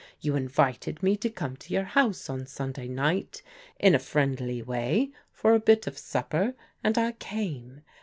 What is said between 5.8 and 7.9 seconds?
of supper, and I came.